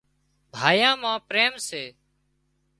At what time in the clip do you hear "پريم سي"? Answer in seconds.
1.27-1.83